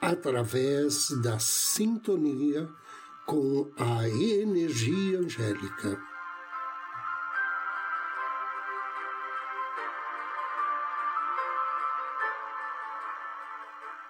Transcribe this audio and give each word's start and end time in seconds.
através 0.00 1.10
da 1.22 1.38
sintonia 1.38 2.68
com 3.26 3.70
a 3.76 4.08
energia 4.08 5.18
angélica. 5.18 6.00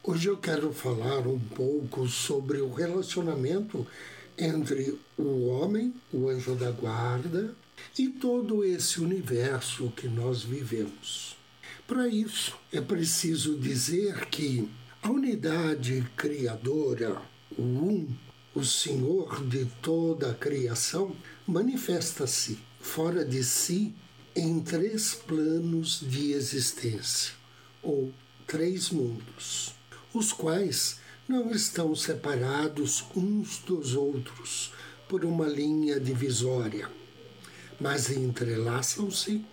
Hoje 0.04 0.28
eu 0.28 0.36
quero 0.38 0.72
falar 0.72 1.26
um 1.26 1.38
pouco 1.38 2.06
sobre 2.06 2.60
o 2.60 2.72
relacionamento 2.72 3.86
entre 4.38 4.98
o 5.18 5.48
homem, 5.48 5.94
o 6.12 6.28
anjo 6.28 6.54
da 6.54 6.70
guarda, 6.70 7.54
e 7.98 8.08
todo 8.08 8.64
esse 8.64 9.00
universo 9.00 9.92
que 9.96 10.08
nós 10.08 10.42
vivemos. 10.42 11.36
Para 11.86 12.06
isso, 12.06 12.56
é 12.72 12.80
preciso 12.80 13.56
dizer 13.58 14.26
que 14.26 14.70
a 15.02 15.10
unidade 15.10 16.04
criadora, 16.16 17.22
o 17.56 17.62
Um, 17.62 18.08
o 18.54 18.64
Senhor 18.64 19.44
de 19.46 19.64
toda 19.80 20.32
a 20.32 20.34
criação, 20.34 21.14
manifesta-se 21.46 22.58
fora 22.80 23.24
de 23.24 23.44
si 23.44 23.94
em 24.34 24.60
três 24.60 25.14
planos 25.14 26.00
de 26.00 26.32
existência, 26.32 27.32
ou 27.82 28.12
três 28.46 28.90
mundos, 28.90 29.74
os 30.12 30.32
quais 30.32 30.98
não 31.28 31.50
estão 31.50 31.94
separados 31.94 33.04
uns 33.14 33.58
dos 33.58 33.94
outros 33.94 34.72
por 35.08 35.24
uma 35.24 35.46
linha 35.46 36.00
divisória, 36.00 36.90
mas 37.80 38.10
entrelaçam-se 38.10 39.44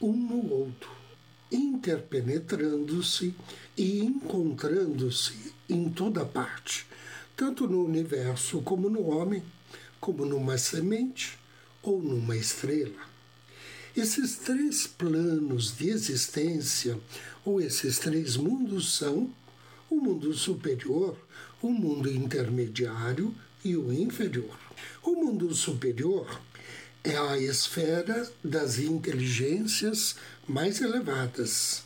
um 0.00 0.12
no 0.12 0.50
outro 0.50 1.03
interpenetrando-se 1.54 3.34
e 3.76 4.00
encontrando-se 4.00 5.54
em 5.68 5.88
toda 5.88 6.24
parte, 6.24 6.86
tanto 7.36 7.66
no 7.66 7.84
universo 7.84 8.60
como 8.62 8.90
no 8.90 9.08
homem, 9.08 9.42
como 10.00 10.24
numa 10.24 10.58
semente 10.58 11.38
ou 11.82 12.02
numa 12.02 12.36
estrela. 12.36 13.14
Esses 13.96 14.36
três 14.36 14.86
planos 14.86 15.76
de 15.76 15.88
existência, 15.88 16.98
ou 17.44 17.60
esses 17.60 17.98
três 17.98 18.36
mundos, 18.36 18.96
são 18.96 19.30
o 19.88 19.96
mundo 19.96 20.34
superior, 20.34 21.16
o 21.62 21.70
mundo 21.70 22.10
intermediário 22.10 23.32
e 23.64 23.76
o 23.76 23.92
inferior. 23.92 24.58
O 25.02 25.12
mundo 25.12 25.54
superior 25.54 26.40
é 27.04 27.18
a 27.18 27.38
esfera 27.38 28.26
das 28.42 28.78
inteligências 28.78 30.16
mais 30.48 30.80
elevadas. 30.80 31.82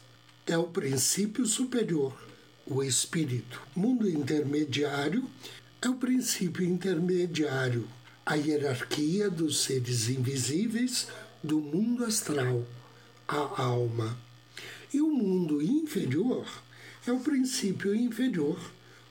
É 0.46 0.56
o 0.56 0.68
princípio 0.68 1.44
superior, 1.44 2.16
o 2.64 2.84
espírito. 2.84 3.60
Mundo 3.74 4.08
intermediário 4.08 5.28
é 5.82 5.88
o 5.88 5.96
princípio 5.96 6.64
intermediário, 6.64 7.88
a 8.24 8.36
hierarquia 8.36 9.28
dos 9.28 9.64
seres 9.64 10.08
invisíveis 10.08 11.08
do 11.42 11.60
mundo 11.60 12.04
astral, 12.04 12.64
a 13.26 13.62
alma. 13.62 14.16
E 14.94 15.00
o 15.00 15.10
mundo 15.10 15.60
inferior 15.60 16.46
é 17.04 17.10
o 17.10 17.18
princípio 17.18 17.92
inferior, 17.92 18.58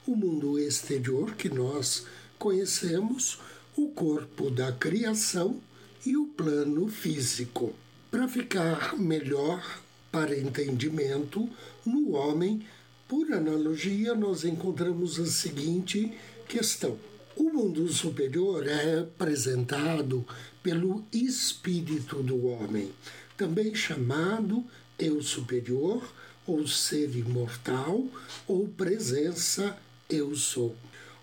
o 0.07 0.16
mundo 0.16 0.57
exterior 0.57 1.35
que 1.35 1.50
nós 1.50 2.06
conhecemos, 2.39 3.39
o 3.75 3.89
corpo 3.89 4.50
da 4.50 4.72
criação 4.72 5.62
e 6.07 6.16
o 6.16 6.25
plano 6.25 6.88
físico. 6.88 7.75
Para 8.09 8.29
ficar 8.29 8.97
melhor 8.97 9.81
para 10.09 10.40
entendimento, 10.40 11.50
no 11.85 12.13
homem, 12.13 12.66
por 13.09 13.34
analogia, 13.34 14.16
nós 14.16 14.45
encontramos 14.45 15.19
a 15.19 15.25
seguinte 15.25 16.13
questão. 16.47 16.97
O 17.35 17.51
mundo 17.51 17.85
superior 17.90 18.66
é 18.66 19.00
representado 19.00 20.25
pelo 20.63 21.03
espírito 21.12 22.24
do 22.24 22.45
homem, 22.45 22.89
também 23.35 23.75
chamado 23.75 24.63
eu 24.97 25.22
superior, 25.22 26.01
ou 26.45 26.66
ser 26.66 27.13
imortal, 27.18 28.07
ou 28.47 28.66
presença 28.69 29.78
eu 30.09 30.34
sou. 30.38 30.74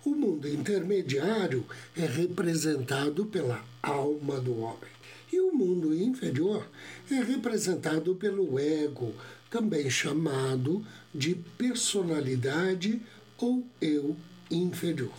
O 0.05 0.11
mundo 0.11 0.47
intermediário 0.47 1.65
é 1.97 2.05
representado 2.05 3.25
pela 3.25 3.65
alma 3.81 4.39
do 4.39 4.59
homem. 4.59 4.91
E 5.33 5.39
o 5.39 5.51
mundo 5.51 5.95
inferior 5.95 6.69
é 7.09 7.15
representado 7.15 8.13
pelo 8.13 8.59
ego, 8.59 9.15
também 9.49 9.89
chamado 9.89 10.85
de 11.13 11.33
personalidade 11.57 13.01
ou 13.35 13.65
eu 13.81 14.15
inferior. 14.51 15.11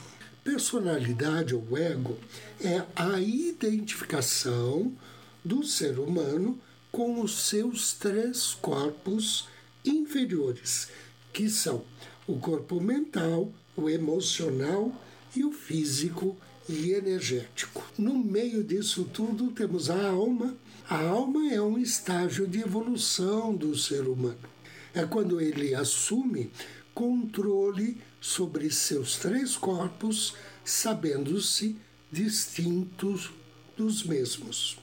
Personalidade 0.45 1.53
ou 1.53 1.77
ego 1.77 2.17
é 2.61 2.85
a 2.95 3.21
identificação 3.21 4.93
do 5.45 5.65
ser 5.65 5.99
humano 5.99 6.61
com 6.93 7.21
os 7.21 7.49
seus 7.49 7.93
três 7.93 8.55
corpos 8.55 9.49
inferiores, 9.85 10.89
que 11.33 11.51
são 11.51 11.83
o 12.25 12.39
corpo 12.39 12.81
mental, 12.81 13.53
o 13.77 13.89
emocional 13.89 14.93
e 15.35 15.45
o 15.45 15.53
físico 15.53 16.37
e 16.69 16.93
energético. 16.93 17.85
No 17.99 18.19
meio 18.19 18.65
disso 18.65 19.05
tudo 19.05 19.51
temos 19.51 19.91
a 19.91 20.09
alma. 20.09 20.57
A 20.89 21.01
alma 21.03 21.53
é 21.53 21.61
um 21.61 21.79
estágio 21.79 22.47
de 22.47 22.61
evolução 22.61 23.55
do 23.55 23.77
ser 23.77 24.03
humano. 24.03 24.39
É 24.95 25.05
quando 25.05 25.41
ele 25.41 25.75
assume 25.75 26.51
controle 26.95 27.99
sobre 28.21 28.71
seus 28.71 29.17
três 29.17 29.57
corpos, 29.57 30.35
sabendo-se 30.65 31.77
distintos 32.11 33.31
dos 33.77 34.03
mesmos. 34.03 34.79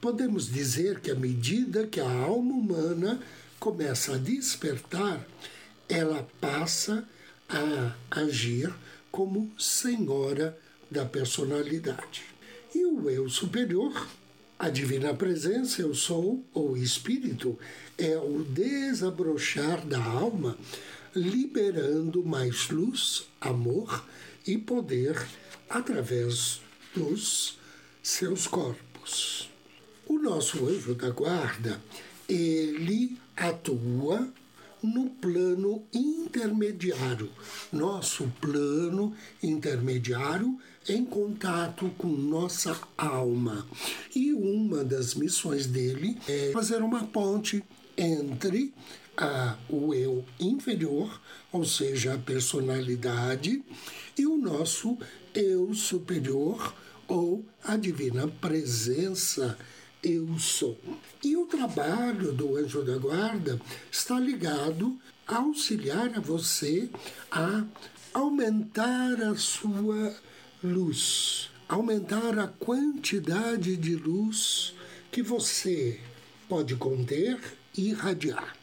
Podemos 0.00 0.50
dizer 0.50 1.00
que 1.00 1.10
à 1.10 1.14
medida 1.14 1.86
que 1.86 2.00
a 2.00 2.10
alma 2.10 2.54
humana 2.54 3.22
começa 3.60 4.14
a 4.14 4.18
despertar, 4.18 5.24
ela 5.88 6.26
passa 6.40 7.06
a 7.52 7.94
agir 8.22 8.72
como 9.10 9.52
senhora 9.58 10.58
da 10.90 11.04
personalidade. 11.04 12.24
E 12.74 12.84
o 12.84 13.08
eu 13.10 13.28
superior, 13.28 14.08
a 14.58 14.68
divina 14.68 15.12
presença, 15.12 15.82
eu 15.82 15.94
sou, 15.94 16.42
ou 16.54 16.76
espírito, 16.76 17.58
é 17.98 18.16
o 18.16 18.42
desabrochar 18.42 19.86
da 19.86 20.02
alma, 20.02 20.56
liberando 21.14 22.24
mais 22.24 22.70
luz, 22.70 23.26
amor 23.40 24.04
e 24.46 24.56
poder 24.56 25.20
através 25.68 26.60
dos 26.94 27.58
seus 28.02 28.46
corpos. 28.46 29.50
O 30.06 30.18
nosso 30.18 30.66
anjo 30.66 30.94
da 30.94 31.10
guarda, 31.10 31.80
ele 32.28 33.18
atua 33.36 34.32
no 34.82 35.08
plano 35.10 35.84
intermediário, 35.92 37.30
nosso 37.72 38.30
plano 38.40 39.14
intermediário 39.42 40.58
em 40.88 41.04
contato 41.04 41.90
com 41.96 42.08
nossa 42.08 42.78
alma. 42.96 43.66
E 44.14 44.32
uma 44.32 44.84
das 44.84 45.14
missões 45.14 45.66
dele 45.66 46.18
é 46.28 46.50
fazer 46.52 46.82
uma 46.82 47.04
ponte 47.04 47.62
entre 47.96 48.72
a, 49.16 49.56
o 49.68 49.94
eu 49.94 50.24
inferior, 50.40 51.20
ou 51.52 51.64
seja, 51.64 52.14
a 52.14 52.18
personalidade, 52.18 53.62
e 54.18 54.26
o 54.26 54.36
nosso 54.36 54.98
eu 55.34 55.72
superior, 55.74 56.74
ou 57.06 57.44
a 57.62 57.76
divina 57.76 58.26
presença 58.26 59.58
eu 60.02 60.38
sou. 60.38 60.78
E 61.22 61.36
o 61.36 61.46
trabalho 61.46 62.32
do 62.32 62.56
anjo 62.56 62.82
da 62.82 62.98
guarda 62.98 63.60
está 63.90 64.18
ligado 64.18 64.98
a 65.26 65.36
auxiliar 65.36 66.12
a 66.16 66.20
você 66.20 66.90
a 67.30 67.64
aumentar 68.12 69.22
a 69.22 69.34
sua 69.36 70.14
luz, 70.62 71.50
aumentar 71.68 72.38
a 72.38 72.48
quantidade 72.48 73.76
de 73.76 73.94
luz 73.94 74.74
que 75.10 75.22
você 75.22 76.00
pode 76.48 76.74
conter 76.76 77.38
e 77.76 77.90
irradiar. 77.90 78.56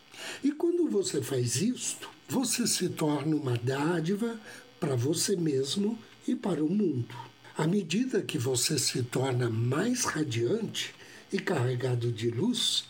E 0.44 0.52
quando 0.52 0.90
você 0.90 1.22
faz 1.22 1.62
isto, 1.62 2.10
você 2.28 2.68
se 2.68 2.90
torna 2.90 3.36
uma 3.36 3.58
dádiva 3.58 4.40
para 4.80 4.96
você 4.96 5.36
mesmo 5.36 5.98
e 6.28 6.36
para 6.36 6.64
o 6.64 6.70
mundo. 6.70 7.16
À 7.58 7.66
medida 7.66 8.22
que 8.22 8.38
você 8.38 8.78
se 8.78 9.04
torna 9.04 9.50
mais 9.50 10.06
radiante 10.06 10.94
e 11.32 11.40
carregado 11.40 12.12
de 12.12 12.30
luz, 12.30 12.86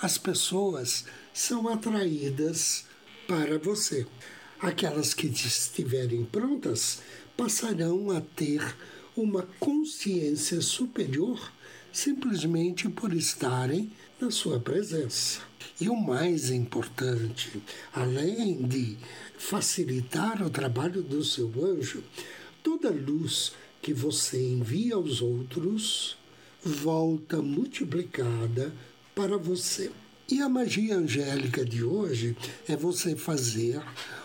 as 0.00 0.18
pessoas 0.18 1.04
são 1.32 1.68
atraídas 1.68 2.84
para 3.26 3.58
você. 3.58 4.06
Aquelas 4.60 5.14
que 5.14 5.26
estiverem 5.26 6.24
prontas 6.24 7.00
passarão 7.36 8.10
a 8.10 8.20
ter 8.20 8.62
uma 9.16 9.42
consciência 9.58 10.60
superior 10.60 11.52
simplesmente 11.92 12.88
por 12.88 13.12
estarem 13.12 13.92
na 14.20 14.30
sua 14.30 14.58
presença. 14.58 15.40
E 15.80 15.88
o 15.88 15.96
mais 15.96 16.50
importante, 16.50 17.62
além 17.92 18.62
de 18.62 18.96
facilitar 19.36 20.42
o 20.42 20.50
trabalho 20.50 21.02
do 21.02 21.24
seu 21.24 21.52
anjo, 21.64 22.02
toda 22.62 22.90
luz 22.90 23.52
que 23.82 23.92
você 23.92 24.40
envia 24.40 24.94
aos 24.94 25.20
outros 25.20 26.16
volta 26.64 27.42
multiplicada 27.42 28.72
para 29.14 29.36
você. 29.36 29.90
E 30.30 30.40
a 30.40 30.48
magia 30.48 30.96
angélica 30.96 31.64
de 31.64 31.82
hoje 31.82 32.36
é 32.68 32.76
você 32.76 33.16
fazer 33.16 33.82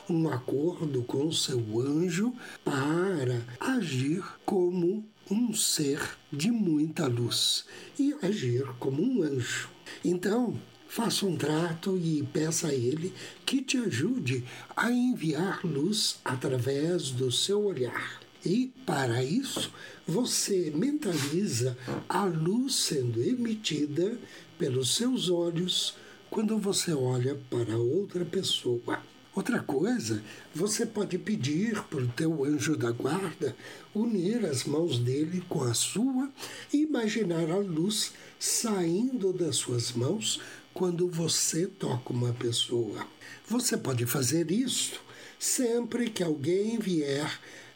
um 0.09 0.29
acordo 0.29 1.01
com 1.03 1.31
seu 1.31 1.59
anjo 1.81 2.33
para 2.63 3.41
agir 3.59 4.23
como 4.45 5.03
um 5.29 5.53
ser 5.53 5.99
de 6.31 6.49
muita 6.51 7.07
luz 7.07 7.65
e 7.99 8.15
agir 8.21 8.65
como 8.79 9.01
um 9.01 9.23
anjo. 9.23 9.69
Então, 10.05 10.55
faça 10.87 11.25
um 11.25 11.35
trato 11.35 11.97
e 11.97 12.23
peça 12.31 12.67
a 12.67 12.73
ele 12.73 13.13
que 13.45 13.61
te 13.61 13.77
ajude 13.77 14.45
a 14.75 14.91
enviar 14.91 15.65
luz 15.65 16.19
através 16.23 17.09
do 17.09 17.31
seu 17.31 17.65
olhar. 17.65 18.26
E 18.47 18.71
para 18.85 19.21
isso, 19.21 19.69
você 20.07 20.71
mentaliza 20.73 21.77
a 22.07 22.23
luz 22.23 22.75
sendo 22.75 23.21
emitida 23.21 24.17
pelos 24.57 24.95
seus 24.95 25.29
olhos 25.29 25.95
quando 26.29 26.57
você 26.57 26.93
olha 26.93 27.37
para 27.49 27.77
outra 27.77 28.23
pessoa. 28.23 29.03
Outra 29.35 29.59
coisa, 29.59 30.23
você 30.55 30.85
pode 30.85 31.17
pedir 31.17 31.83
para 31.89 31.99
o 31.99 32.07
teu 32.07 32.45
anjo 32.45 32.77
da 32.77 32.89
guarda 32.89 33.53
unir 33.93 34.45
as 34.45 34.63
mãos 34.63 34.97
dele 34.97 35.43
com 35.49 35.63
a 35.63 35.73
sua 35.73 36.31
e 36.71 36.83
imaginar 36.83 37.51
a 37.51 37.57
luz 37.57 38.13
saindo 38.39 39.33
das 39.33 39.57
suas 39.57 39.91
mãos 39.91 40.39
quando 40.73 41.09
você 41.09 41.67
toca 41.67 42.13
uma 42.13 42.31
pessoa. 42.31 43.05
Você 43.45 43.75
pode 43.75 44.05
fazer 44.05 44.49
isso 44.51 45.01
sempre 45.37 46.09
que 46.09 46.23
alguém 46.23 46.79
vier 46.79 47.29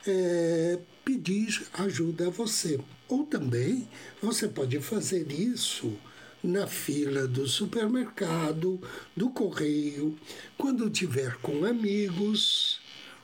é, 0.05 0.79
pedir 1.03 1.67
ajuda 1.73 2.27
a 2.27 2.29
você. 2.29 2.79
Ou 3.07 3.25
também 3.25 3.87
você 4.21 4.47
pode 4.47 4.79
fazer 4.79 5.31
isso 5.31 5.93
na 6.43 6.65
fila 6.65 7.27
do 7.27 7.47
supermercado, 7.47 8.81
do 9.15 9.29
correio, 9.29 10.17
quando 10.57 10.89
tiver 10.89 11.35
com 11.37 11.65
amigos 11.65 12.79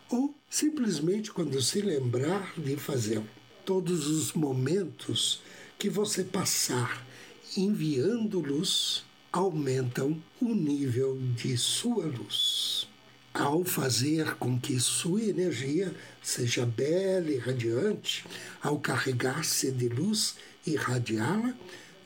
ou 0.09 0.35
simplesmente 0.49 1.31
quando 1.31 1.61
se 1.61 1.81
lembrar 1.81 2.53
de 2.57 2.75
fazer. 2.77 3.21
Todos 3.65 4.07
os 4.07 4.33
momentos 4.33 5.41
que 5.77 5.89
você 5.89 6.23
passar 6.23 7.05
enviando 7.55 8.39
luz 8.39 9.03
aumentam 9.31 10.21
o 10.39 10.53
nível 10.53 11.17
de 11.35 11.57
sua 11.57 12.05
luz. 12.05 12.76
Ao 13.39 13.63
fazer 13.63 14.33
com 14.37 14.59
que 14.59 14.79
sua 14.79 15.21
energia 15.21 15.95
seja 16.23 16.65
bela 16.65 17.29
e 17.29 17.37
radiante, 17.37 18.25
ao 18.59 18.79
carregar-se 18.79 19.71
de 19.71 19.87
luz 19.87 20.37
e 20.65 20.71
irradiá-la, 20.71 21.53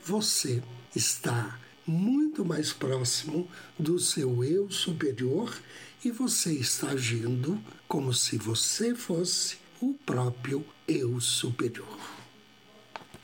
você 0.04 0.62
está 0.94 1.58
muito 1.86 2.44
mais 2.44 2.74
próximo 2.74 3.48
do 3.78 3.98
seu 3.98 4.44
eu 4.44 4.70
superior 4.70 5.58
e 6.04 6.10
você 6.10 6.52
está 6.52 6.90
agindo 6.90 7.58
como 7.88 8.12
se 8.12 8.36
você 8.36 8.94
fosse 8.94 9.56
o 9.80 9.94
próprio 10.04 10.62
eu 10.86 11.18
superior. 11.18 11.98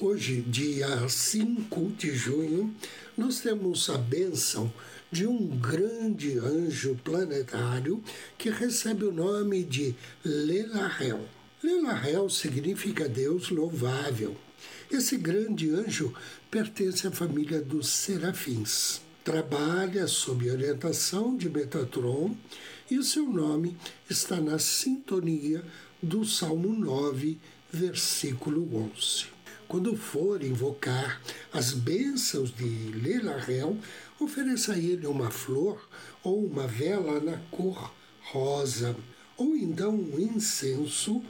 Hoje, 0.01 0.41
dia 0.41 1.09
5 1.09 1.91
de 1.91 2.15
junho, 2.15 2.75
nós 3.19 3.41
temos 3.41 3.91
a 3.91 3.99
bênção 3.99 4.73
de 5.11 5.27
um 5.27 5.47
grande 5.59 6.39
anjo 6.39 6.99
planetário 7.03 8.03
que 8.37 8.51
recebe 8.51 9.05
o 9.05 9.13
nome 9.13 9.65
de 9.65 9.95
Lelahel. 10.25 11.27
Lelahel 11.63 12.29
significa 12.29 13.09
Deus 13.09 13.51
louvável. 13.51 14.37
Esse 14.91 15.17
grande 15.17 15.71
anjo 15.71 16.15
pertence 16.51 17.07
à 17.07 17.11
família 17.11 17.61
dos 17.61 17.89
serafins. 17.89 19.01
Trabalha 19.25 20.07
sob 20.07 20.51
orientação 20.51 21.37
de 21.37 21.51
Metatron 21.51 22.35
e 22.91 22.99
o 22.99 23.05
seu 23.05 23.25
nome 23.29 23.77
está 24.09 24.41
na 24.41 24.59
sintonia 24.59 25.63
do 26.03 26.25
Salmo 26.25 26.73
9, 26.73 27.39
versículo 27.71 28.93
11. 28.97 29.38
Quando 29.69 29.95
for 29.95 30.43
invocar 30.43 31.21
as 31.53 31.75
bênçãos 31.75 32.51
de 32.51 32.65
Lelarel, 32.65 33.77
ofereça 34.19 34.73
a 34.73 34.79
ele 34.79 35.07
uma 35.07 35.31
flor 35.31 35.87
ou 36.25 36.43
uma 36.47 36.67
vela 36.67 37.21
na 37.21 37.37
cor 37.51 37.93
rosa, 38.23 38.97
ou 39.37 39.55
então 39.55 39.95
um 39.95 40.19
incenso 40.19 41.23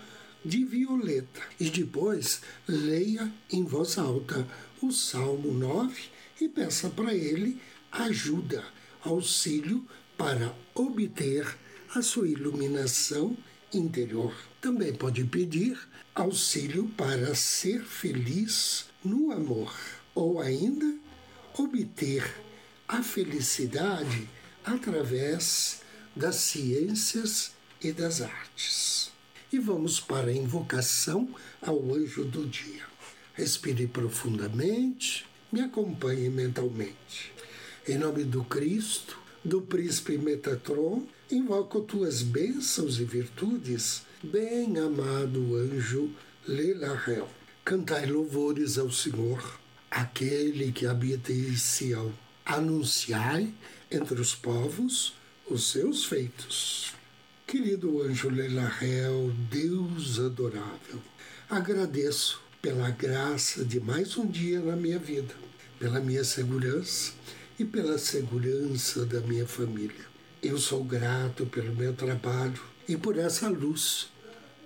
de 0.45 0.65
violeta. 0.65 1.41
E 1.59 1.69
depois 1.69 2.41
leia 2.69 3.29
em 3.51 3.65
voz 3.65 3.99
alta 3.99 4.47
o 4.81 4.93
Salmo 4.93 5.53
9 5.53 6.01
e 6.41 6.49
peça 6.49 6.89
para 6.89 7.13
ele 7.13 7.61
ajuda, 7.91 8.65
auxílio 9.03 9.85
para 10.17 10.55
obter 10.77 11.45
a 11.93 12.03
sua 12.03 12.29
iluminação 12.29 13.37
interior. 13.73 14.35
Também 14.61 14.95
pode 14.95 15.25
pedir 15.25 15.79
auxílio 16.15 16.89
para 16.97 17.35
ser 17.35 17.83
feliz 17.83 18.87
no 19.05 19.33
amor, 19.33 19.75
ou 20.15 20.41
ainda 20.41 20.97
obter 21.57 22.25
a 22.87 23.03
felicidade 23.03 24.29
através 24.65 25.83
das 26.15 26.37
ciências 26.37 27.53
e 27.83 27.93
das 27.93 28.21
artes. 28.21 29.11
E 29.53 29.59
vamos 29.59 30.01
para 30.01 30.31
a 30.31 30.35
invocação 30.35 31.29
ao 31.63 31.95
anjo 31.95 32.25
do 32.25 32.47
dia. 32.47 32.83
Respire 33.35 33.87
profundamente, 33.87 35.25
me 35.51 35.61
acompanhe 35.61 36.29
mentalmente. 36.29 37.33
Em 37.87 37.97
nome 37.97 38.25
do 38.25 38.45
Cristo, 38.45 39.19
do 39.45 39.63
príncipe 39.63 40.19
Metatron, 40.19 41.07
invoco 41.31 41.83
tuas 41.83 42.23
bênçãos 42.23 42.99
e 42.99 43.05
virtudes, 43.05 44.03
bem 44.23 44.79
amado 44.79 45.57
anjo 45.57 46.11
Lelahel. 46.47 47.29
Cantai 47.65 48.07
louvores 48.07 48.79
ao 48.79 48.91
Senhor, 48.91 49.61
aquele 49.91 50.73
que 50.73 50.87
habita 50.87 51.31
em 51.31 51.55
Sião. 51.55 52.13
Anunciai 52.47 53.53
entre 53.91 54.19
os 54.19 54.35
povos 54.35 55.13
os 55.51 55.71
seus 55.71 56.07
feitos. 56.07 56.95
Querido 57.47 58.03
anjo 58.03 58.31
Lelahel, 58.31 59.31
Deus 59.51 60.19
adorável, 60.19 61.01
agradeço 61.49 62.41
pela 62.63 62.91
graça 62.91 63.65
de 63.65 63.79
mais 63.79 64.17
um 64.17 64.27
dia 64.27 64.61
na 64.61 64.77
minha 64.77 64.99
vida, 64.99 65.35
pela 65.79 66.01
minha 66.01 66.25
segurança 66.25 67.13
e 67.59 67.65
pela 67.67 67.99
segurança 67.99 69.05
da 69.05 69.21
minha 69.21 69.47
família. 69.47 70.09
Eu 70.41 70.57
sou 70.57 70.85
grato 70.85 71.47
pelo 71.47 71.75
meu 71.75 71.93
trabalho 71.95 72.63
e 72.89 72.97
por 72.97 73.19
essa 73.19 73.49
luz 73.49 74.09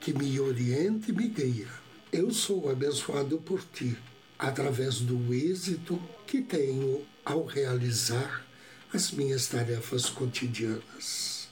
que 0.02 0.12
me 0.12 0.38
orienta 0.38 1.11
e 1.11 1.14
me 1.14 1.29
guia. 1.29 1.69
Eu 2.12 2.31
sou 2.31 2.71
abençoado 2.71 3.38
por 3.38 3.64
ti 3.73 3.97
através 4.38 5.00
do 5.00 5.33
êxito 5.33 5.99
que 6.26 6.43
tenho 6.43 7.02
ao 7.25 7.47
realizar 7.47 8.45
as 8.93 9.12
minhas 9.12 9.47
tarefas 9.47 10.11
cotidianas. 10.11 11.49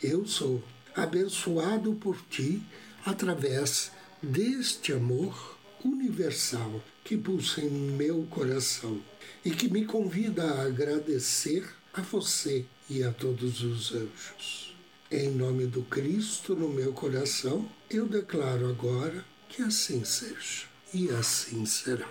Eu 0.00 0.24
sou 0.24 0.62
abençoado 0.94 1.94
por 1.94 2.16
ti 2.30 2.62
através 3.04 3.90
deste 4.22 4.92
amor 4.92 5.58
universal 5.84 6.80
que 7.02 7.16
pulsa 7.16 7.60
em 7.60 7.70
meu 7.70 8.22
coração 8.30 9.02
e 9.44 9.50
que 9.50 9.68
me 9.68 9.84
convida 9.84 10.44
a 10.44 10.62
agradecer 10.62 11.68
a 11.92 12.02
você 12.02 12.64
e 12.90 13.02
a 13.02 13.12
todos 13.12 13.62
os 13.62 13.92
anjos. 13.92 14.76
Em 15.10 15.30
nome 15.30 15.66
do 15.66 15.82
Cristo 15.82 16.54
no 16.54 16.68
meu 16.68 16.92
coração, 16.92 17.68
eu 17.90 18.06
declaro 18.06 18.68
agora 18.68 19.24
que 19.48 19.62
assim 19.62 20.04
seja, 20.04 20.66
e 20.92 21.08
assim 21.10 21.64
será. 21.64 22.08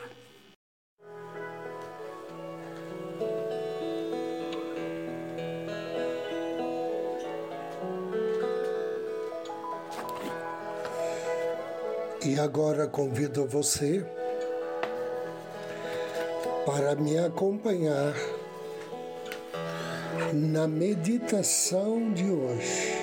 E 12.26 12.40
agora 12.40 12.88
convido 12.88 13.48
você 13.48 14.06
para 16.66 16.96
me 16.96 17.18
acompanhar 17.18 18.14
na 20.34 20.68
meditação 20.68 22.12
de 22.14 22.30
hoje. 22.30 22.94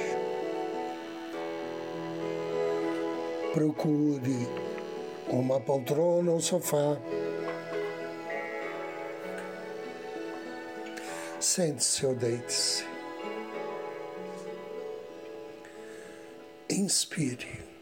Procure 3.53 4.49
uma 5.29 5.61
poltrona 5.61 6.33
ou 6.33 6.41
sofá. 6.41 6.99
Sente-se 11.41 12.05
ou 12.07 12.15
deite-se. 12.15 12.85
Inspire. 16.71 17.74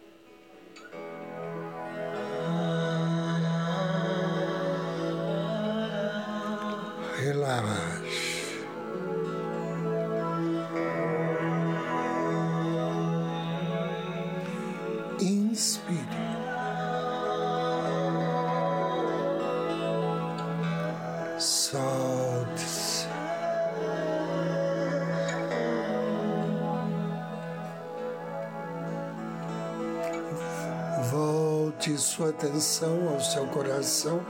Volte 31.83 31.99
sua 31.99 32.29
atenção 32.29 33.09
ao 33.09 33.21
seu 33.21 33.45
coração. 33.49 34.21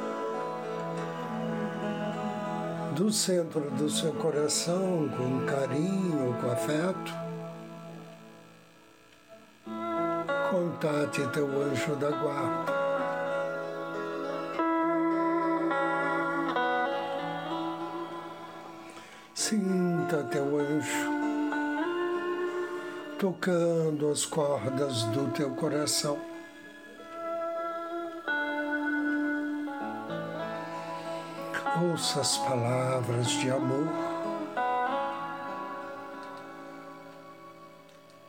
Do 2.96 3.12
centro 3.12 3.70
do 3.72 3.90
seu 3.90 4.10
coração, 4.14 5.06
com 5.14 5.44
carinho, 5.44 6.34
com 6.40 6.50
afeto. 6.50 7.12
Contate 10.50 11.26
teu 11.28 11.46
anjo 11.62 11.94
da 11.96 12.10
guarda. 12.10 12.72
Sinta 19.34 20.24
teu 20.30 20.58
anjo 20.58 21.12
tocando 23.18 24.08
as 24.08 24.24
cordas 24.24 25.02
do 25.04 25.30
teu 25.32 25.50
coração. 25.50 26.31
Ouça 31.80 32.20
as 32.20 32.36
palavras 32.38 33.28
de 33.30 33.50
amor. 33.50 33.88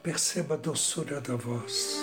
Perceba 0.02 0.54
a 0.54 0.58
doçura 0.58 1.20
da 1.20 1.36
voz. 1.36 2.00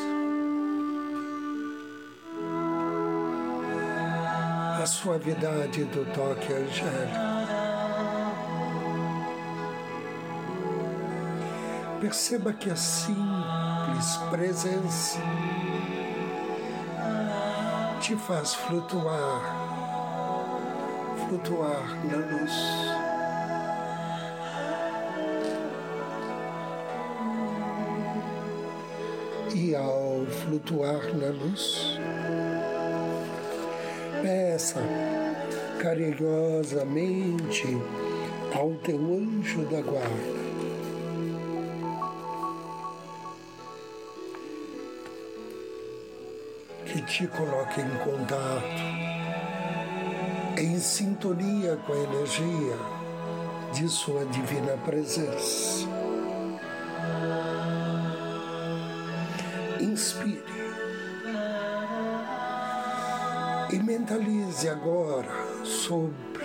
A 4.83 4.87
suavidade 4.87 5.85
do 5.85 6.05
toque 6.13 6.53
angélico. 6.53 7.31
Perceba 12.01 12.53
que 12.53 12.71
a 12.71 12.77
simples 12.77 14.17
presença 14.31 15.19
te 18.01 18.17
faz 18.17 18.55
flutuar, 18.55 19.80
flutuar 21.31 21.87
na 22.07 22.17
luz. 22.17 22.53
E 29.55 29.77
ao 29.77 30.27
flutuar 30.27 31.15
na 31.15 31.29
luz, 31.29 32.01
peça 34.21 34.81
carinhosamente 35.81 37.79
ao 38.53 38.75
teu 38.83 38.97
anjo 38.97 39.65
da 39.67 39.81
guarda 39.83 40.41
que 46.87 47.01
te 47.03 47.27
coloque 47.29 47.81
em 47.81 47.99
contato, 47.99 49.10
em 50.61 50.79
sintonia 50.79 51.79
com 51.87 51.95
a 51.95 51.97
energia 51.97 52.77
de 53.73 53.89
Sua 53.89 54.27
Divina 54.27 54.77
Presença. 54.85 55.89
Inspire 59.81 60.45
e 63.73 63.79
mentalize 63.79 64.69
agora 64.69 65.33
sobre, 65.65 66.45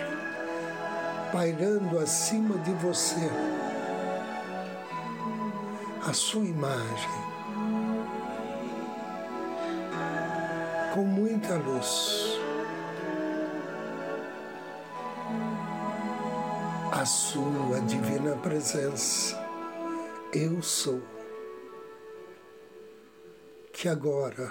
pairando 1.30 1.98
acima 1.98 2.56
de 2.60 2.72
você, 2.72 3.30
a 6.08 6.12
sua 6.14 6.44
imagem 6.44 7.26
com 10.94 11.04
muita 11.04 11.56
luz. 11.56 12.35
Sua 17.06 17.80
divina 17.82 18.34
presença, 18.38 19.38
eu 20.34 20.60
sou, 20.60 21.00
que 23.72 23.88
agora 23.88 24.50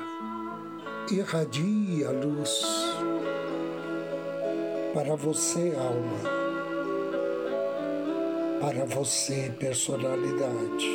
irradia 1.12 2.08
a 2.08 2.12
luz 2.14 2.62
para 4.94 5.18
você, 5.18 5.74
alma, 5.78 6.30
para 8.62 8.86
você, 8.86 9.54
personalidade. 9.60 10.90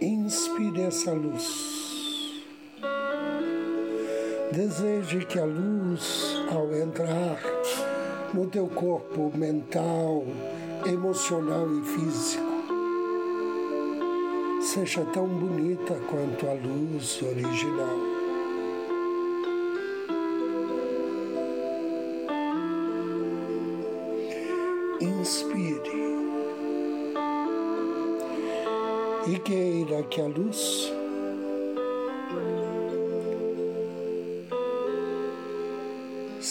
Inspire 0.00 0.82
essa 0.82 1.12
luz. 1.12 1.71
Deseje 4.52 5.24
que 5.24 5.38
a 5.38 5.44
luz, 5.44 6.36
ao 6.52 6.74
entrar 6.74 7.40
no 8.34 8.46
teu 8.46 8.66
corpo 8.66 9.32
mental, 9.34 10.24
emocional 10.84 11.66
e 11.72 11.82
físico, 11.86 12.52
seja 14.60 15.04
tão 15.06 15.26
bonita 15.26 15.94
quanto 16.10 16.46
a 16.46 16.52
luz 16.52 17.22
original. 17.22 17.96
Inspire. 25.00 26.02
e 29.26 29.38
queira 29.38 30.02
que 30.02 30.20
a 30.20 30.26
luz 30.26 30.91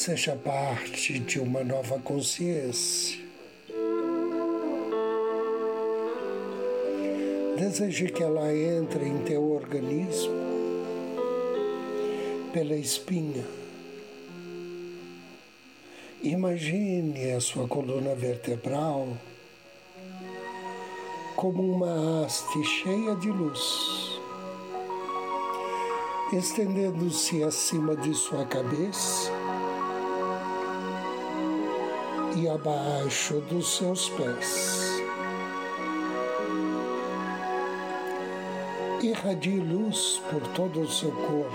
seja 0.02 0.36
parte 0.36 1.20
de 1.20 1.40
uma 1.40 1.64
nova 1.64 2.00
consciência. 2.00 3.20
Deseje 7.56 8.08
que 8.08 8.24
ela 8.24 8.52
entre 8.52 9.06
em 9.06 9.20
teu 9.20 9.52
organismo 9.52 10.34
pela 12.52 12.76
espinha. 12.76 13.46
Imagine 16.24 17.34
a 17.34 17.40
sua 17.40 17.68
coluna 17.68 18.16
vertebral 18.16 19.08
como 21.36 21.62
uma 21.62 22.26
haste 22.26 22.64
cheia 22.64 23.16
de 23.18 23.30
luz, 23.30 24.20
estendendo-se 26.34 27.44
acima 27.44 27.96
de 27.96 28.16
sua 28.16 28.48
cabeça 28.48 29.41
e 32.42 32.50
abaixo 32.50 33.36
dos 33.52 33.78
seus 33.78 34.10
pés. 34.10 35.00
Irradie 39.04 39.60
luz 39.60 40.20
por 40.32 40.42
todo 40.54 40.82
o 40.82 40.92
seu 40.92 41.12
corpo, 41.12 41.52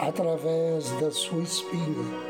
através 0.00 0.90
da 0.92 1.10
sua 1.10 1.42
espinha. 1.42 2.28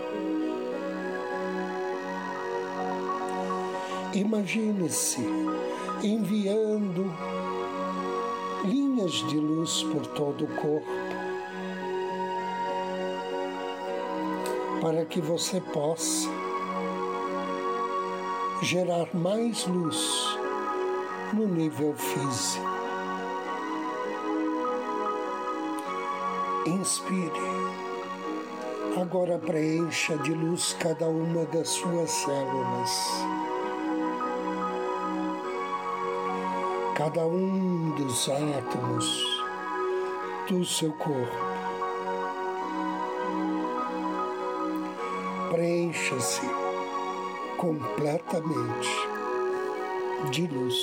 Imagine-se 4.15 5.25
enviando 6.03 7.15
linhas 8.65 9.13
de 9.13 9.37
luz 9.37 9.85
por 9.85 10.05
todo 10.09 10.45
o 10.45 10.49
corpo, 10.49 10.91
para 14.81 15.05
que 15.05 15.21
você 15.21 15.61
possa 15.61 16.48
gerar 18.63 19.07
mais 19.15 19.67
luz 19.67 20.37
no 21.33 21.47
nível 21.47 21.95
físico. 21.95 22.67
Inspire. 26.67 27.33
Agora 29.01 29.39
preencha 29.39 30.17
de 30.19 30.35
luz 30.35 30.77
cada 30.81 31.07
uma 31.07 31.45
das 31.47 31.69
suas 31.69 32.11
células. 32.11 32.91
Cada 36.97 37.25
um 37.25 37.91
dos 37.93 38.29
átomos 38.29 39.07
do 40.49 40.65
seu 40.65 40.93
corpo. 40.95 41.47
Preencha-se 45.51 46.68
completamente 47.59 48.89
de 50.31 50.47
luz. 50.47 50.77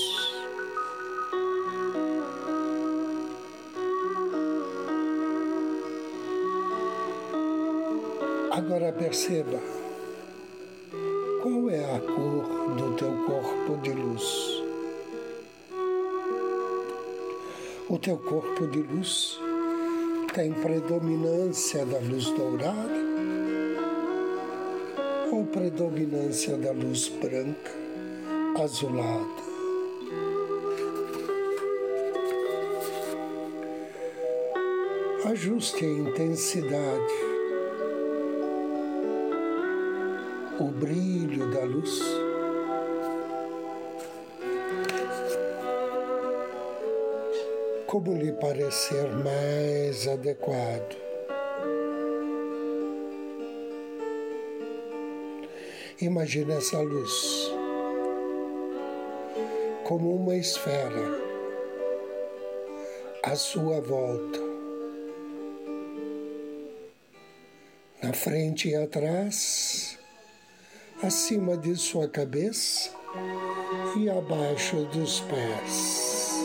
Agora 8.52 8.92
perceba 8.92 9.60
qual 11.42 11.70
é 11.70 11.96
a 11.96 12.00
cor 12.02 12.76
do 12.76 12.96
teu 12.98 13.12
corpo 13.26 13.82
de 13.82 13.92
luz. 13.94 14.64
O 17.88 17.98
teu 17.98 18.18
corpo 18.18 18.68
de 18.68 18.82
luz 18.82 19.40
tem 20.34 20.52
predominância 20.52 21.86
da 21.86 22.00
luz 22.00 22.30
dourada 22.32 22.96
ou 23.00 23.05
predominância 25.56 26.58
da 26.58 26.74
luz 26.74 27.08
branca, 27.08 27.72
azulada. 28.62 29.46
Ajuste 35.32 35.86
a 35.86 35.88
intensidade 35.88 37.14
o 40.60 40.66
brilho 40.66 41.50
da 41.52 41.64
luz. 41.64 42.02
Como 47.88 48.14
lhe 48.18 48.34
parecer 48.34 49.08
mais 49.24 50.06
adequado. 50.06 51.05
Imagine 56.02 56.52
essa 56.56 56.82
luz 56.82 57.50
como 59.86 60.14
uma 60.16 60.36
esfera 60.36 61.22
à 63.24 63.34
sua 63.36 63.80
volta, 63.80 64.40
na 68.04 68.12
frente 68.12 68.68
e 68.68 68.76
atrás 68.76 69.98
acima 71.02 71.56
de 71.56 71.76
sua 71.78 72.10
cabeça 72.10 72.92
e 73.98 74.10
abaixo 74.10 74.84
dos 74.88 75.22
pés. 75.22 76.44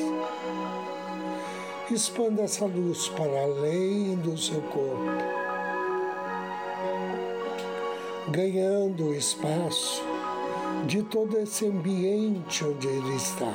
Expanda 1.91 2.43
essa 2.43 2.67
luz 2.67 3.09
para 3.09 3.43
além 3.43 4.15
do 4.19 4.39
seu 4.39 4.63
corpo, 4.63 5.40
ganhando 8.31 9.13
espaço 9.13 10.03
de 10.87 11.03
todo 11.03 11.37
esse 11.39 11.67
ambiente 11.67 12.65
onde 12.65 12.87
ele 12.87 13.17
está. 13.17 13.53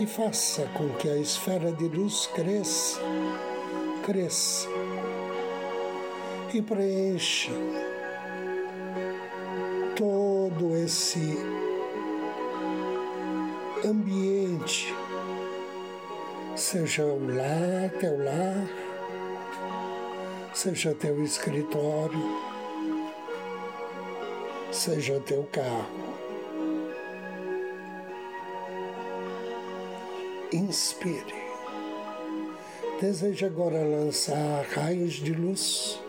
E 0.00 0.06
faça 0.06 0.66
com 0.74 0.88
que 0.94 1.08
a 1.08 1.16
esfera 1.16 1.70
de 1.72 1.86
luz 1.86 2.26
cresça, 2.34 3.00
cresça 4.02 4.68
e 6.52 6.62
preencha 6.62 7.52
todo 9.94 10.74
esse 10.76 11.38
ambiente, 13.84 14.92
seja 16.56 17.04
o 17.04 17.26
lar, 17.26 17.90
teu 18.00 18.24
lar, 18.24 18.83
seja 20.64 20.94
teu 20.94 21.22
escritório, 21.22 22.18
seja 24.72 25.20
teu 25.20 25.44
carro. 25.52 26.14
Inspire. 30.50 31.34
Deseja 32.98 33.46
agora 33.48 33.84
lançar 33.84 34.64
raios 34.74 35.12
de 35.12 35.34
luz 35.34 36.00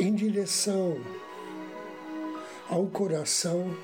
em 0.00 0.14
direção 0.14 0.98
ao 2.70 2.86
coração 2.86 3.76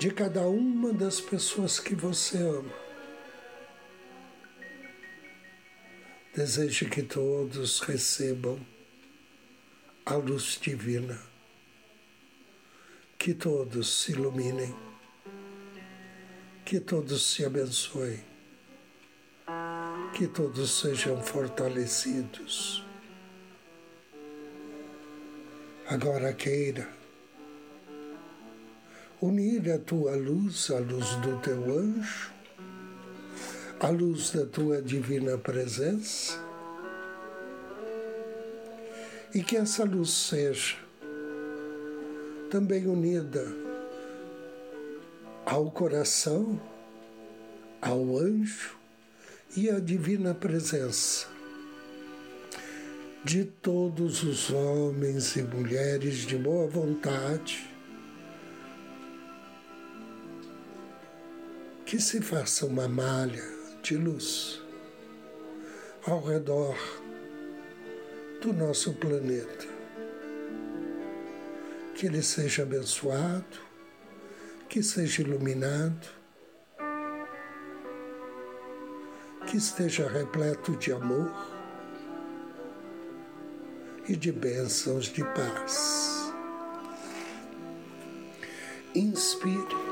de 0.00 0.10
cada 0.10 0.48
uma 0.48 0.92
das 0.92 1.20
pessoas 1.20 1.78
que 1.78 1.94
você 1.94 2.38
ama. 2.38 2.79
Deseje 6.32 6.88
que 6.88 7.02
todos 7.02 7.80
recebam 7.80 8.64
a 10.06 10.14
luz 10.14 10.60
divina, 10.62 11.20
que 13.18 13.34
todos 13.34 14.02
se 14.02 14.12
iluminem, 14.12 14.72
que 16.64 16.78
todos 16.78 17.26
se 17.26 17.44
abençoem, 17.44 18.22
que 20.14 20.28
todos 20.28 20.70
sejam 20.70 21.20
fortalecidos. 21.20 22.84
Agora 25.88 26.32
queira 26.32 26.88
unir 29.20 29.68
a 29.72 29.80
tua 29.80 30.14
luz 30.14 30.70
à 30.70 30.78
luz 30.78 31.16
do 31.16 31.40
teu 31.40 31.76
anjo, 31.76 32.39
à 33.80 33.88
luz 33.88 34.30
da 34.32 34.44
tua 34.44 34.82
divina 34.82 35.38
presença, 35.38 36.38
e 39.34 39.42
que 39.42 39.56
essa 39.56 39.84
luz 39.84 40.10
seja 40.10 40.76
também 42.50 42.86
unida 42.86 43.42
ao 45.46 45.70
coração, 45.70 46.60
ao 47.80 48.18
anjo 48.18 48.76
e 49.56 49.70
à 49.70 49.80
divina 49.80 50.34
presença 50.34 51.26
de 53.24 53.44
todos 53.44 54.22
os 54.22 54.50
homens 54.50 55.36
e 55.36 55.42
mulheres 55.42 56.26
de 56.26 56.36
boa 56.36 56.66
vontade 56.68 57.66
que 61.86 61.98
se 61.98 62.20
faça 62.20 62.66
uma 62.66 62.86
malha 62.86 63.59
de 63.82 63.96
luz 63.96 64.60
ao 66.06 66.22
redor 66.22 66.76
do 68.40 68.52
nosso 68.52 68.94
planeta. 68.94 69.66
Que 71.94 72.06
ele 72.06 72.22
seja 72.22 72.62
abençoado, 72.62 73.58
que 74.68 74.82
seja 74.82 75.22
iluminado, 75.22 76.08
que 79.46 79.56
esteja 79.56 80.08
repleto 80.08 80.76
de 80.76 80.92
amor 80.92 81.30
e 84.08 84.16
de 84.16 84.32
bênçãos 84.32 85.06
de 85.06 85.22
paz. 85.22 86.32
Inspire. 88.94 89.89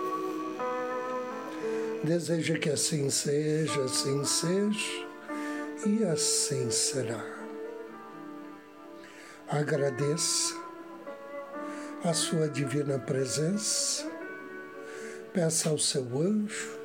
Deseja 2.05 2.59
que 2.59 2.71
assim 2.71 3.11
seja, 3.11 3.83
assim 3.85 4.25
seja 4.25 5.07
e 5.87 6.05
assim 6.05 6.71
será. 6.71 7.25
Agradeça 9.49 10.55
a 12.05 12.13
sua 12.13 12.49
divina 12.49 12.99
presença. 12.99 14.07
Peça 15.33 15.71
ao 15.71 15.79
seu 15.79 16.05
anjo 16.19 16.79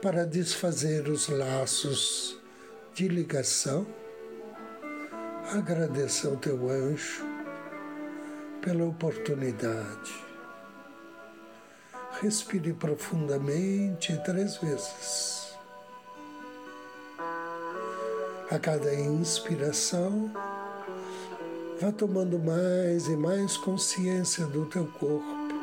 para 0.00 0.24
desfazer 0.24 1.08
os 1.08 1.28
laços 1.28 2.38
de 2.94 3.08
ligação 3.08 3.86
agradeça 5.52 6.28
ao 6.28 6.36
teu 6.36 6.68
anjo 6.68 7.22
pela 8.62 8.84
oportunidade 8.84 10.23
Respire 12.24 12.72
profundamente 12.72 14.18
três 14.24 14.56
vezes. 14.56 15.54
A 18.50 18.58
cada 18.58 18.94
inspiração, 18.94 20.32
vá 21.78 21.92
tomando 21.92 22.38
mais 22.38 23.08
e 23.08 23.14
mais 23.14 23.58
consciência 23.58 24.46
do 24.46 24.64
teu 24.64 24.86
corpo, 24.86 25.54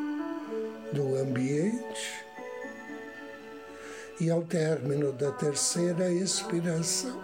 do 0.94 1.16
ambiente. 1.20 2.26
E 4.20 4.30
ao 4.30 4.44
término 4.44 5.12
da 5.14 5.32
terceira 5.32 6.12
expiração, 6.12 7.24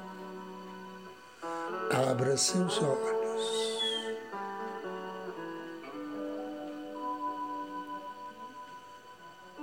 abra 1.91 2.36
seus 2.36 2.82
olhos. 2.82 3.77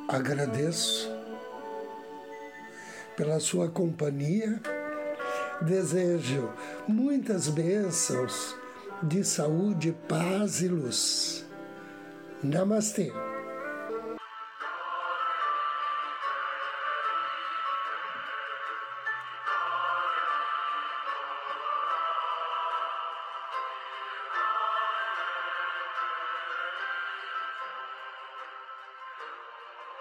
Agradeço 0.08 1.10
pela 3.16 3.40
sua 3.40 3.70
companhia. 3.70 4.60
Desejo 5.62 6.52
muitas 6.86 7.48
bênçãos 7.48 8.54
de 9.02 9.24
saúde, 9.24 9.96
paz 10.08 10.60
e 10.60 10.68
luz. 10.68 11.44
Namastê. 12.42 13.12